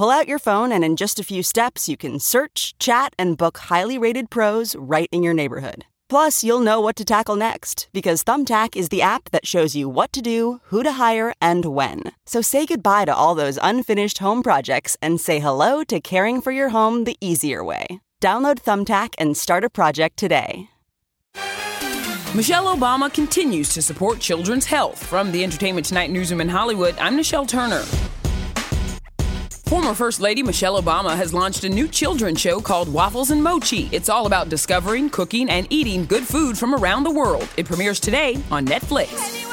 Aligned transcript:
Pull 0.00 0.08
out 0.08 0.26
your 0.26 0.38
phone, 0.38 0.72
and 0.72 0.82
in 0.82 0.96
just 0.96 1.20
a 1.20 1.22
few 1.22 1.42
steps, 1.42 1.86
you 1.86 1.94
can 1.94 2.18
search, 2.18 2.74
chat, 2.78 3.12
and 3.18 3.36
book 3.36 3.58
highly 3.58 3.98
rated 3.98 4.30
pros 4.30 4.74
right 4.76 5.10
in 5.12 5.22
your 5.22 5.34
neighborhood. 5.34 5.84
Plus, 6.08 6.42
you'll 6.42 6.62
know 6.62 6.80
what 6.80 6.96
to 6.96 7.04
tackle 7.04 7.36
next 7.36 7.86
because 7.92 8.24
Thumbtack 8.24 8.74
is 8.74 8.88
the 8.88 9.02
app 9.02 9.30
that 9.30 9.46
shows 9.46 9.76
you 9.76 9.90
what 9.90 10.10
to 10.14 10.22
do, 10.22 10.60
who 10.68 10.82
to 10.82 10.92
hire, 10.92 11.34
and 11.42 11.66
when. 11.66 12.04
So 12.24 12.40
say 12.40 12.64
goodbye 12.64 13.04
to 13.04 13.14
all 13.14 13.34
those 13.34 13.58
unfinished 13.62 14.16
home 14.16 14.42
projects 14.42 14.96
and 15.02 15.20
say 15.20 15.38
hello 15.38 15.84
to 15.84 16.00
caring 16.00 16.40
for 16.40 16.50
your 16.50 16.70
home 16.70 17.04
the 17.04 17.18
easier 17.20 17.62
way. 17.62 18.00
Download 18.22 18.56
Thumbtack 18.56 19.12
and 19.18 19.36
start 19.36 19.64
a 19.64 19.68
project 19.68 20.16
today. 20.16 20.70
Michelle 22.34 22.74
Obama 22.74 23.12
continues 23.12 23.68
to 23.68 23.82
support 23.82 24.18
children's 24.18 24.64
health. 24.64 25.04
From 25.04 25.30
the 25.30 25.44
Entertainment 25.44 25.84
Tonight 25.84 26.10
newsroom 26.10 26.40
in 26.40 26.48
Hollywood, 26.48 26.96
I'm 26.96 27.18
Nichelle 27.18 27.46
Turner. 27.46 27.84
Former 29.70 29.94
First 29.94 30.20
Lady 30.20 30.42
Michelle 30.42 30.82
Obama 30.82 31.16
has 31.16 31.32
launched 31.32 31.62
a 31.62 31.68
new 31.68 31.86
children's 31.86 32.40
show 32.40 32.60
called 32.60 32.92
Waffles 32.92 33.30
and 33.30 33.40
Mochi. 33.40 33.88
It's 33.92 34.08
all 34.08 34.26
about 34.26 34.48
discovering, 34.48 35.08
cooking, 35.10 35.48
and 35.48 35.68
eating 35.70 36.06
good 36.06 36.24
food 36.24 36.58
from 36.58 36.74
around 36.74 37.04
the 37.04 37.12
world. 37.12 37.48
It 37.56 37.66
premieres 37.66 38.00
today 38.00 38.42
on 38.50 38.66
Netflix. 38.66 39.46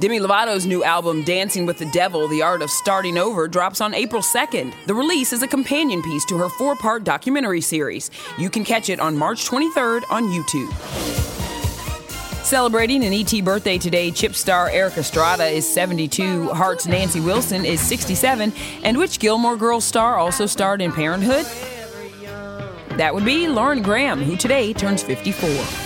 Demi 0.00 0.18
Lovato's 0.18 0.66
new 0.66 0.82
album, 0.82 1.22
Dancing 1.22 1.64
with 1.64 1.78
the 1.78 1.88
Devil 1.92 2.26
The 2.26 2.42
Art 2.42 2.60
of 2.60 2.68
Starting 2.68 3.16
Over, 3.18 3.46
drops 3.46 3.80
on 3.80 3.94
April 3.94 4.20
2nd. 4.20 4.74
The 4.86 4.94
release 4.96 5.32
is 5.32 5.44
a 5.44 5.46
companion 5.46 6.02
piece 6.02 6.24
to 6.24 6.36
her 6.36 6.48
four 6.48 6.74
part 6.74 7.04
documentary 7.04 7.60
series. 7.60 8.10
You 8.36 8.50
can 8.50 8.64
catch 8.64 8.88
it 8.88 8.98
on 8.98 9.16
March 9.16 9.48
23rd 9.48 10.02
on 10.10 10.24
YouTube. 10.24 11.35
Celebrating 12.46 13.04
an 13.04 13.12
ET 13.12 13.44
birthday 13.44 13.76
today, 13.76 14.12
CHiPs 14.12 14.36
star 14.36 14.70
Erik 14.70 14.96
Estrada 14.96 15.46
is 15.46 15.68
72, 15.68 16.50
Heart's 16.50 16.86
Nancy 16.86 17.18
Wilson 17.18 17.64
is 17.64 17.80
67, 17.80 18.52
and 18.84 18.96
which 18.96 19.18
Gilmore 19.18 19.56
Girls 19.56 19.84
star 19.84 20.16
also 20.16 20.46
starred 20.46 20.80
in 20.80 20.92
Parenthood? 20.92 21.44
That 22.98 23.12
would 23.12 23.24
be 23.24 23.48
Lauren 23.48 23.82
Graham, 23.82 24.22
who 24.22 24.36
today 24.36 24.72
turns 24.72 25.02
54. 25.02 25.85